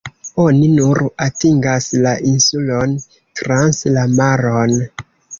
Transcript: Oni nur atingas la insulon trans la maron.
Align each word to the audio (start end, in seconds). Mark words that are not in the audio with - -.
Oni 0.43 0.67
nur 0.75 0.99
atingas 1.25 1.89
la 2.05 2.13
insulon 2.29 2.95
trans 3.41 3.81
la 3.99 4.07
maron. 4.21 4.73